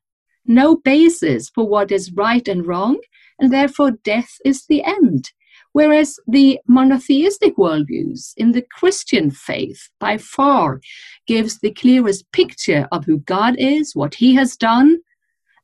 no 0.46 0.76
basis 0.76 1.50
for 1.50 1.66
what 1.66 1.90
is 1.90 2.12
right 2.12 2.46
and 2.46 2.66
wrong, 2.66 3.00
and 3.38 3.52
therefore 3.52 3.92
death 4.04 4.36
is 4.44 4.66
the 4.66 4.84
end. 4.84 5.30
Whereas 5.72 6.18
the 6.26 6.58
monotheistic 6.66 7.56
worldviews 7.56 8.32
in 8.36 8.52
the 8.52 8.64
Christian 8.72 9.30
faith 9.30 9.88
by 10.00 10.18
far 10.18 10.80
gives 11.26 11.58
the 11.58 11.70
clearest 11.70 12.30
picture 12.32 12.88
of 12.90 13.04
who 13.04 13.18
God 13.20 13.54
is, 13.56 13.94
what 13.94 14.14
he 14.16 14.34
has 14.34 14.56
done, 14.56 14.98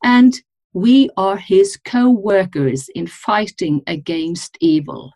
and 0.05 0.41
we 0.77 1.09
are 1.17 1.39
his 1.39 1.79
co 1.79 2.11
workers 2.11 2.91
in 2.95 3.07
fighting 3.07 3.81
against 3.87 4.59
evil. 4.61 5.11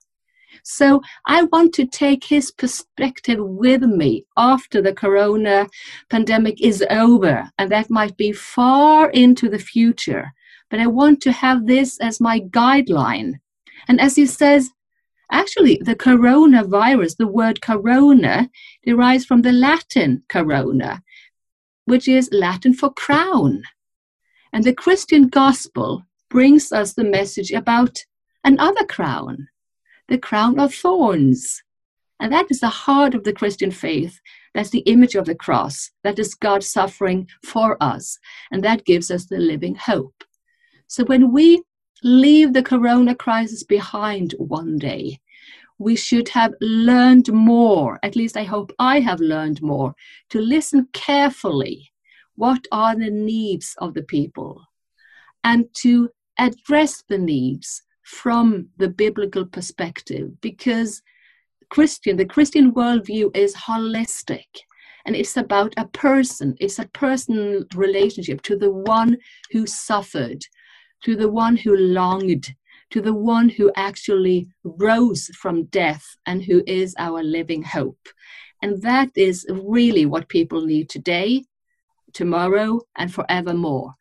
So 0.64 1.02
I 1.26 1.42
want 1.42 1.74
to 1.74 1.84
take 1.84 2.24
his 2.24 2.50
perspective 2.50 3.38
with 3.38 3.82
me 3.82 4.24
after 4.38 4.80
the 4.80 4.94
corona 4.94 5.66
pandemic 6.08 6.62
is 6.62 6.82
over, 6.88 7.50
and 7.58 7.70
that 7.70 7.90
might 7.90 8.16
be 8.16 8.32
far 8.32 9.10
into 9.10 9.50
the 9.50 9.58
future. 9.58 10.32
But 10.70 10.80
I 10.80 10.86
want 10.86 11.20
to 11.24 11.32
have 11.32 11.66
this 11.66 12.00
as 12.00 12.22
my 12.22 12.40
guideline. 12.40 13.34
And 13.86 14.00
as 14.00 14.16
he 14.16 14.24
says, 14.24 14.70
Actually, 15.30 15.78
the 15.84 15.94
coronavirus, 15.94 17.18
the 17.18 17.26
word 17.26 17.60
corona, 17.60 18.48
derives 18.82 19.26
from 19.26 19.42
the 19.42 19.52
Latin 19.52 20.22
corona, 20.28 21.02
which 21.84 22.08
is 22.08 22.30
Latin 22.32 22.72
for 22.72 22.90
crown. 22.94 23.62
And 24.52 24.64
the 24.64 24.74
Christian 24.74 25.28
gospel 25.28 26.04
brings 26.28 26.72
us 26.72 26.94
the 26.94 27.04
message 27.04 27.52
about 27.52 28.04
another 28.44 28.84
crown, 28.84 29.48
the 30.08 30.18
crown 30.18 30.58
of 30.58 30.74
thorns. 30.74 31.62
And 32.18 32.32
that 32.32 32.46
is 32.50 32.60
the 32.60 32.68
heart 32.68 33.14
of 33.14 33.24
the 33.24 33.32
Christian 33.32 33.70
faith. 33.70 34.20
That's 34.54 34.70
the 34.70 34.80
image 34.80 35.14
of 35.14 35.26
the 35.26 35.34
cross. 35.34 35.90
That 36.02 36.18
is 36.18 36.34
God 36.34 36.64
suffering 36.64 37.28
for 37.44 37.76
us. 37.82 38.18
And 38.50 38.62
that 38.64 38.84
gives 38.84 39.10
us 39.10 39.26
the 39.26 39.38
living 39.38 39.76
hope. 39.76 40.24
So 40.86 41.04
when 41.04 41.32
we 41.32 41.62
leave 42.02 42.52
the 42.52 42.62
corona 42.62 43.14
crisis 43.14 43.62
behind 43.62 44.34
one 44.38 44.78
day, 44.78 45.20
we 45.78 45.96
should 45.96 46.28
have 46.30 46.52
learned 46.60 47.32
more, 47.32 47.98
at 48.02 48.16
least 48.16 48.36
I 48.36 48.44
hope 48.44 48.72
I 48.78 49.00
have 49.00 49.20
learned 49.20 49.62
more, 49.62 49.94
to 50.28 50.40
listen 50.40 50.88
carefully. 50.92 51.90
What 52.36 52.66
are 52.72 52.94
the 52.94 53.10
needs 53.10 53.74
of 53.78 53.94
the 53.94 54.02
people? 54.02 54.64
And 55.44 55.66
to 55.82 56.10
address 56.38 57.02
the 57.08 57.18
needs 57.18 57.82
from 58.02 58.68
the 58.78 58.88
biblical 58.88 59.46
perspective 59.46 60.40
because 60.40 61.02
Christian, 61.68 62.16
the 62.16 62.24
Christian 62.24 62.72
worldview 62.72 63.34
is 63.36 63.54
holistic 63.54 64.46
and 65.06 65.14
it's 65.14 65.36
about 65.36 65.72
a 65.76 65.86
person, 65.86 66.56
it's 66.60 66.78
a 66.78 66.88
personal 66.88 67.64
relationship 67.74 68.42
to 68.42 68.56
the 68.56 68.70
one 68.70 69.16
who 69.52 69.66
suffered, 69.66 70.42
to 71.04 71.16
the 71.16 71.30
one 71.30 71.56
who 71.56 71.76
longed, 71.76 72.54
to 72.90 73.00
the 73.00 73.14
one 73.14 73.48
who 73.48 73.70
actually 73.76 74.48
rose 74.64 75.30
from 75.40 75.64
death 75.66 76.04
and 76.26 76.42
who 76.42 76.62
is 76.66 76.94
our 76.98 77.22
living 77.22 77.62
hope. 77.62 78.08
And 78.62 78.82
that 78.82 79.10
is 79.14 79.46
really 79.48 80.04
what 80.06 80.28
people 80.28 80.60
need 80.66 80.90
today, 80.90 81.44
tomorrow, 82.12 82.80
and 82.96 83.12
forevermore. 83.12 83.94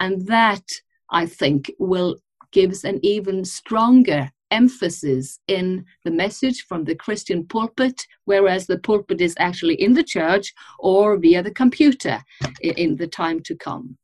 And 0.00 0.26
that, 0.26 0.64
I 1.10 1.26
think, 1.26 1.70
will 1.78 2.16
gives 2.52 2.84
an 2.84 3.00
even 3.02 3.44
stronger 3.44 4.30
emphasis 4.50 5.40
in 5.48 5.84
the 6.04 6.10
message 6.10 6.66
from 6.68 6.84
the 6.84 6.94
Christian 6.94 7.44
pulpit, 7.46 8.06
whereas 8.26 8.66
the 8.66 8.78
pulpit 8.78 9.20
is 9.20 9.34
actually 9.38 9.74
in 9.74 9.94
the 9.94 10.04
church 10.04 10.52
or 10.78 11.16
via 11.16 11.42
the 11.42 11.50
computer 11.50 12.22
in 12.60 12.96
the 12.96 13.06
time 13.06 13.40
to 13.40 13.56
come. 13.56 13.96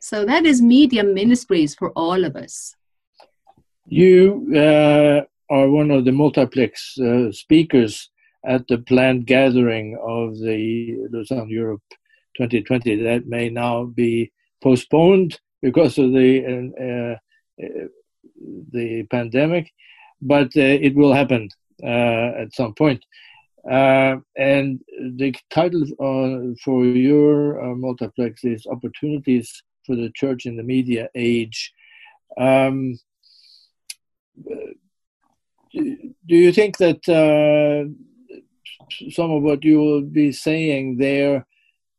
So 0.00 0.24
that 0.26 0.44
is 0.44 0.62
media 0.62 1.02
ministries 1.02 1.74
for 1.74 1.90
all 1.92 2.24
of 2.24 2.36
us. 2.36 2.74
You 3.86 4.52
uh, 4.54 5.22
are 5.50 5.68
one 5.70 5.90
of 5.90 6.04
the 6.04 6.12
multiplex 6.12 6.96
uh, 6.98 7.32
speakers 7.32 8.10
at 8.44 8.68
the 8.68 8.78
planned 8.78 9.26
gathering 9.26 9.98
of 10.02 10.38
the 10.38 11.08
Lausanne 11.10 11.48
Europe 11.48 11.82
2020 12.38 13.02
that 13.02 13.26
may 13.26 13.50
now 13.50 13.84
be 13.84 14.32
postponed 14.62 15.38
because 15.60 15.98
of 15.98 16.12
the 16.12 16.30
uh, 16.80 17.16
uh 17.64 17.88
the 18.72 19.02
pandemic, 19.10 19.72
but 20.22 20.46
uh, 20.56 20.76
it 20.86 20.94
will 20.94 21.12
happen 21.12 21.48
uh, 21.82 22.30
at 22.42 22.54
some 22.54 22.74
point. 22.74 23.04
and 23.66 24.80
the 25.20 25.34
title 25.50 25.84
for 26.64 26.84
your 26.84 27.74
multiplex 27.76 28.44
is 28.44 28.66
Opportunities 28.66 29.62
for 29.84 29.96
the 29.96 30.10
church 30.14 30.46
in 30.46 30.56
the 30.56 30.62
media 30.62 31.08
age. 31.14 31.72
Um, 32.36 32.98
do 35.72 36.36
you 36.44 36.52
think 36.52 36.76
that 36.78 37.02
uh, 37.08 37.90
some 39.10 39.30
of 39.30 39.42
what 39.42 39.64
you 39.64 39.78
will 39.78 40.02
be 40.02 40.32
saying 40.32 40.98
there 40.98 41.46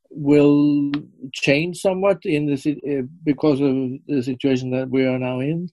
will 0.09 0.91
change 1.33 1.79
somewhat 1.79 2.25
in 2.25 2.45
the 2.45 2.55
uh, 2.55 3.05
because 3.23 3.61
of 3.61 3.75
the 4.07 4.21
situation 4.23 4.71
that 4.71 4.89
we 4.89 5.05
are 5.05 5.19
now 5.19 5.39
in? 5.39 5.69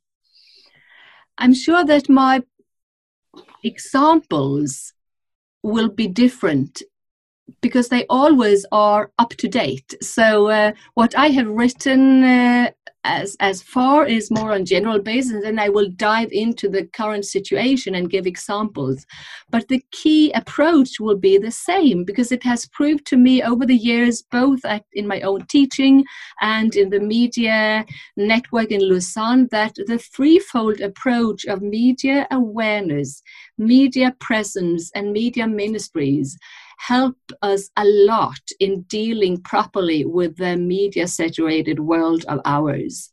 I'm 1.38 1.55
sure 1.55 1.85
that 1.85 2.09
my 2.09 2.42
examples 3.62 4.92
will 5.62 5.88
be 5.88 6.07
different 6.07 6.83
because 7.61 7.88
they 7.88 8.05
always 8.07 8.66
are 8.72 9.11
up 9.18 9.31
to 9.31 9.49
date. 9.49 9.94
So 10.03 10.49
uh, 10.49 10.72
what 10.94 11.16
I 11.16 11.29
have 11.29 11.49
written 11.49 12.22
uh, 12.22 12.70
as 13.07 13.37
as 13.40 13.62
far 13.62 14.07
is 14.07 14.31
more 14.31 14.53
on 14.53 14.64
general 14.64 15.01
basis, 15.01 15.33
and 15.33 15.45
then 15.45 15.59
I 15.59 15.69
will 15.69 15.88
dive 15.90 16.31
into 16.33 16.69
the 16.69 16.87
current 16.87 17.25
situation 17.25 17.95
and 17.95 18.11
give 18.11 18.27
examples. 18.27 19.07
But 19.49 19.69
the 19.69 19.83
key 19.92 20.33
approach 20.33 20.99
will 20.99 21.16
be 21.16 21.38
the 21.38 21.51
same 21.51 22.05
because 22.05 22.33
it 22.33 22.42
has 22.42 22.66
proved 22.66 23.07
to 23.07 23.16
me 23.16 23.42
over 23.42 23.64
the 23.64 23.77
years, 23.77 24.23
both 24.23 24.64
at, 24.64 24.85
in 24.92 25.07
my 25.07 25.21
own 25.21 25.47
teaching 25.47 26.05
and 26.40 26.75
in 26.75 26.90
the 26.90 27.01
media 27.01 27.87
network 28.16 28.71
in 28.71 28.88
Lausanne, 28.88 29.49
that 29.53 29.75
the 29.87 29.99
threefold 29.99 30.81
approach 30.81 31.45
of 31.47 31.62
media 31.62 32.27
awareness, 32.31 33.23
media 33.57 34.14
presence, 34.19 34.90
and 34.95 35.12
media 35.12 35.47
ministries 35.47 36.37
help 36.76 37.16
us 37.42 37.70
a 37.76 37.84
lot 37.84 38.40
in 38.60 38.82
dealing 38.82 39.40
properly 39.42 40.04
with 40.04 40.36
the 40.36 40.56
media 40.56 41.06
saturated 41.06 41.80
world 41.80 42.24
of 42.28 42.40
ours. 42.44 43.10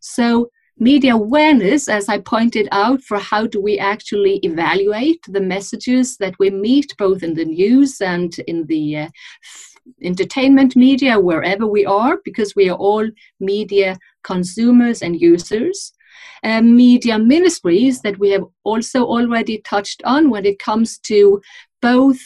So, 0.00 0.50
media 0.78 1.14
awareness, 1.14 1.88
as 1.88 2.08
I 2.08 2.18
pointed 2.18 2.68
out, 2.72 3.00
for 3.02 3.18
how 3.18 3.46
do 3.46 3.60
we 3.60 3.78
actually 3.78 4.36
evaluate 4.42 5.24
the 5.28 5.40
messages 5.40 6.16
that 6.18 6.34
we 6.38 6.50
meet 6.50 6.94
both 6.98 7.22
in 7.22 7.34
the 7.34 7.44
news 7.44 8.00
and 8.00 8.36
in 8.46 8.66
the 8.66 8.96
uh, 8.96 9.08
entertainment 10.02 10.76
media, 10.76 11.18
wherever 11.18 11.66
we 11.66 11.86
are, 11.86 12.18
because 12.24 12.54
we 12.56 12.68
are 12.68 12.76
all 12.76 13.08
media 13.40 13.96
consumers 14.22 15.02
and 15.02 15.20
users. 15.20 15.92
Uh, 16.42 16.60
media 16.60 17.18
ministries 17.18 18.00
that 18.02 18.18
we 18.18 18.30
have 18.30 18.44
also 18.64 19.04
already 19.04 19.58
touched 19.58 20.02
on 20.04 20.30
when 20.30 20.44
it 20.44 20.58
comes 20.58 20.98
to 20.98 21.40
both 21.80 22.20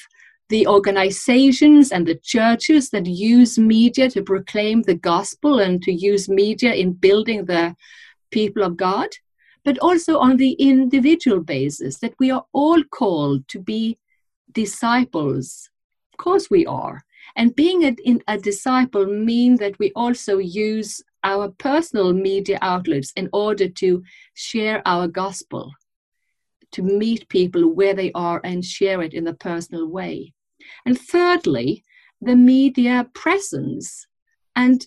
the 0.49 0.67
organizations 0.67 1.93
and 1.93 2.07
the 2.07 2.15
churches 2.15 2.91
that 2.91 3.07
use 3.07 3.59
media 3.59 4.09
to 4.11 4.23
proclaim 4.23 4.83
the 4.83 4.95
gospel 4.95 5.61
and 5.61 5.83
to 5.83 5.93
use 5.93 6.29
media 6.29 6.73
in 6.73 6.93
building 6.93 7.45
the 7.45 7.75
people 8.31 8.63
of 8.63 8.77
God, 8.77 9.09
but 9.65 9.79
also 9.79 10.19
on 10.19 10.37
the 10.37 10.53
individual 10.53 11.41
basis 11.41 11.99
that 11.99 12.15
we 12.19 12.31
are 12.31 12.45
all 12.53 12.83
called 12.85 13.47
to 13.49 13.61
be 13.61 13.99
disciples. 14.53 15.69
Of 16.13 16.19
course, 16.19 16.51
we 16.51 16.65
are. 16.67 17.03
And 17.37 17.55
being 17.55 17.85
a, 17.85 17.97
a 18.27 18.39
disciple 18.39 19.05
means 19.07 19.61
that 19.61 19.79
we 19.79 19.93
also 19.95 20.39
use 20.39 21.03
our 21.25 21.51
personal 21.59 22.13
media 22.15 22.59
outlets 22.63 23.13
in 23.13 23.29
order 23.33 23.69
to 23.69 24.03
share 24.35 24.83
our 24.87 25.09
gospel, 25.09 25.73
to 26.73 26.83
meet 26.83 27.29
people 27.29 27.75
where 27.75 27.95
they 27.95 28.13
are 28.13 28.41
and 28.45 28.65
share 28.65 29.03
it 29.03 29.13
in 29.13 29.27
a 29.27 29.35
personal 29.35 29.89
way. 29.89 30.33
And 30.85 30.99
thirdly, 30.99 31.85
the 32.21 32.37
media 32.37 33.09
presence. 33.15 34.07
And 34.57 34.87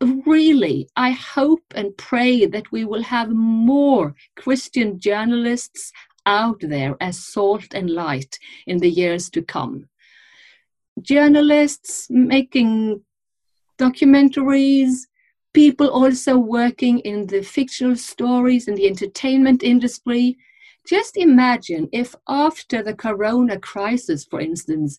really, 0.00 0.88
I 0.96 1.10
hope 1.10 1.64
and 1.74 1.96
pray 1.96 2.46
that 2.46 2.70
we 2.72 2.84
will 2.84 3.02
have 3.02 3.30
more 3.30 4.14
Christian 4.36 4.98
journalists 4.98 5.92
out 6.26 6.60
there 6.60 6.96
as 7.00 7.26
salt 7.26 7.74
and 7.74 7.90
light 7.90 8.38
in 8.66 8.78
the 8.78 8.90
years 8.90 9.30
to 9.30 9.42
come. 9.42 9.88
Journalists 11.00 12.06
making 12.10 13.02
documentaries, 13.78 15.06
people 15.52 15.88
also 15.88 16.36
working 16.36 16.98
in 17.00 17.26
the 17.26 17.42
fictional 17.42 17.96
stories 17.96 18.68
in 18.68 18.74
the 18.74 18.86
entertainment 18.86 19.62
industry, 19.62 20.36
just 20.88 21.16
imagine 21.16 21.88
if 21.92 22.14
after 22.26 22.82
the 22.82 22.94
corona 22.94 23.58
crisis, 23.58 24.24
for 24.24 24.40
instance, 24.40 24.98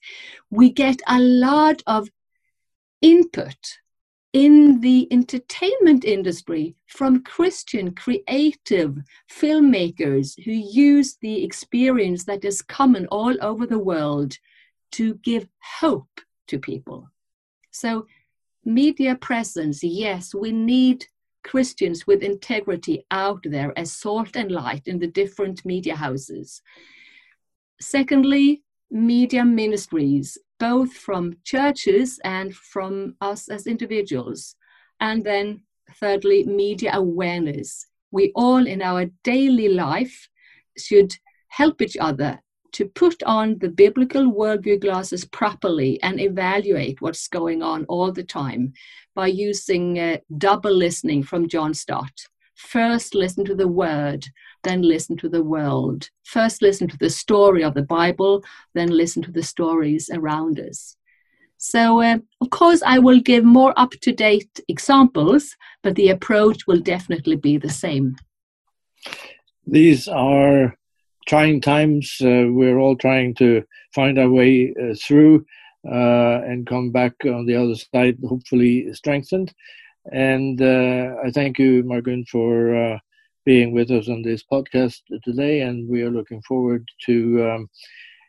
we 0.51 0.69
get 0.69 1.01
a 1.07 1.19
lot 1.19 1.81
of 1.87 2.09
input 3.01 3.79
in 4.31 4.81
the 4.81 5.07
entertainment 5.11 6.05
industry 6.05 6.75
from 6.85 7.23
Christian 7.23 7.95
creative 7.95 8.97
filmmakers 9.31 10.35
who 10.45 10.51
use 10.51 11.17
the 11.21 11.43
experience 11.43 12.25
that 12.25 12.45
is 12.45 12.61
common 12.61 13.07
all 13.07 13.35
over 13.41 13.65
the 13.65 13.79
world 13.79 14.37
to 14.91 15.15
give 15.15 15.47
hope 15.79 16.21
to 16.47 16.59
people. 16.59 17.09
So, 17.71 18.05
media 18.63 19.15
presence, 19.15 19.83
yes, 19.83 20.35
we 20.35 20.51
need 20.51 21.07
Christians 21.43 22.05
with 22.05 22.23
integrity 22.23 23.05
out 23.11 23.41
there 23.43 23.77
as 23.77 23.91
salt 23.91 24.35
and 24.35 24.51
light 24.51 24.87
in 24.87 24.99
the 24.99 25.07
different 25.07 25.65
media 25.65 25.95
houses. 25.95 26.61
Secondly, 27.81 28.63
media 28.91 29.45
ministries, 29.45 30.37
both 30.59 30.93
from 30.93 31.37
churches 31.43 32.19
and 32.23 32.53
from 32.53 33.15
us 33.21 33.47
as 33.47 33.67
individuals. 33.67 34.55
And 34.99 35.23
then, 35.23 35.61
thirdly, 35.99 36.43
media 36.45 36.91
awareness. 36.93 37.85
We 38.11 38.31
all 38.35 38.65
in 38.67 38.81
our 38.81 39.05
daily 39.23 39.69
life 39.69 40.29
should 40.77 41.15
help 41.47 41.81
each 41.81 41.97
other 41.99 42.41
to 42.71 42.85
put 42.85 43.21
on 43.23 43.57
the 43.59 43.69
biblical 43.69 44.31
worldview 44.31 44.79
glasses 44.81 45.25
properly 45.25 46.01
and 46.03 46.19
evaluate 46.19 47.01
what's 47.01 47.27
going 47.27 47.63
on 47.63 47.85
all 47.85 48.11
the 48.11 48.23
time 48.23 48.73
by 49.19 49.27
using 49.27 49.99
uh, 49.99 50.15
double 50.37 50.71
listening 50.71 51.21
from 51.21 51.49
John 51.49 51.73
Stott. 51.73 52.15
First, 52.55 53.13
listen 53.13 53.43
to 53.43 53.53
the 53.53 53.67
word, 53.67 54.25
then 54.63 54.81
listen 54.81 55.17
to 55.17 55.27
the 55.27 55.43
world. 55.43 56.09
First, 56.23 56.61
listen 56.61 56.87
to 56.87 56.97
the 56.97 57.09
story 57.09 57.61
of 57.61 57.73
the 57.73 57.87
Bible, 57.99 58.45
then 58.75 58.87
listen 58.87 59.21
to 59.23 59.31
the 59.33 59.43
stories 59.43 60.09
around 60.13 60.57
us. 60.57 60.95
So, 61.57 62.01
uh, 62.01 62.19
of 62.39 62.49
course, 62.49 62.81
I 62.85 62.99
will 62.99 63.19
give 63.19 63.43
more 63.43 63.73
up 63.75 63.91
to 64.03 64.13
date 64.13 64.61
examples, 64.69 65.53
but 65.83 65.95
the 65.95 66.11
approach 66.11 66.65
will 66.65 66.79
definitely 66.79 67.35
be 67.35 67.57
the 67.57 67.75
same. 67.83 68.15
These 69.67 70.07
are 70.07 70.77
trying 71.27 71.59
times. 71.59 72.15
Uh, 72.21 72.45
we're 72.57 72.79
all 72.79 72.95
trying 72.95 73.35
to 73.35 73.63
find 73.93 74.17
our 74.17 74.29
way 74.29 74.73
uh, 74.81 74.95
through 74.95 75.45
and 75.83 76.67
come 76.67 76.91
back 76.91 77.13
on 77.25 77.45
the 77.45 77.55
other 77.55 77.75
side, 77.75 78.17
hopefully 78.27 78.93
strengthened. 78.93 79.53
And 80.11 80.61
uh, 80.61 81.15
I 81.25 81.31
thank 81.31 81.59
you, 81.59 81.83
Margunn, 81.83 82.27
for 82.27 82.75
uh, 82.75 82.99
being 83.45 83.73
with 83.73 83.91
us 83.91 84.09
on 84.09 84.21
this 84.21 84.43
podcast 84.43 85.01
today. 85.23 85.61
And 85.61 85.87
we 85.87 86.01
are 86.03 86.11
looking 86.11 86.41
forward 86.41 86.87
to 87.05 87.49
um, 87.49 87.69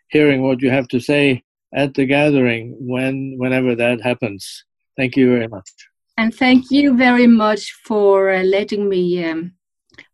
hearing 0.08 0.42
what 0.42 0.60
you 0.60 0.70
have 0.70 0.88
to 0.88 1.00
say 1.00 1.42
at 1.74 1.94
the 1.94 2.04
gathering 2.04 2.76
when 2.78 3.36
whenever 3.38 3.74
that 3.76 4.00
happens. 4.00 4.64
Thank 4.96 5.16
you 5.16 5.30
very 5.30 5.48
much. 5.48 5.70
And 6.16 6.34
thank 6.34 6.70
you 6.70 6.96
very 6.96 7.26
much 7.26 7.72
for 7.84 8.30
uh, 8.30 8.42
letting 8.42 8.88
me 8.88 9.24
um, 9.24 9.52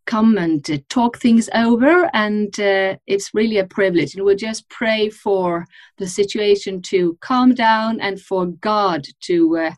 come 0.07 0.39
and 0.39 0.69
uh, 0.71 0.79
talk 0.89 1.19
things 1.19 1.49
over. 1.55 2.11
And 2.15 2.59
uh, 2.59 2.97
it's 3.07 3.35
really 3.35 3.59
a 3.59 3.67
privilege. 3.67 4.15
And 4.15 4.25
we'll 4.25 4.37
just 4.37 4.69
pray 4.69 5.11
for 5.11 5.67
the 5.99 6.07
situation 6.07 6.81
to 6.83 7.19
calm 7.21 7.55
down 7.55 8.01
and 8.01 8.21
for 8.21 8.47
God 8.47 9.07
to 9.23 9.59
uh, 9.59 9.71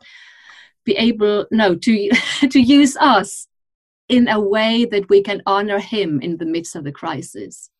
be 0.84 0.92
able, 0.96 1.46
no, 1.50 1.74
to, 1.74 2.10
to 2.50 2.60
use 2.60 2.96
us 2.98 3.46
in 4.08 4.28
a 4.28 4.40
way 4.40 4.84
that 4.86 5.08
we 5.08 5.22
can 5.22 5.42
honor 5.46 5.78
Him 5.78 6.20
in 6.20 6.36
the 6.36 6.46
midst 6.46 6.76
of 6.76 6.84
the 6.84 6.92
crisis. 6.92 7.70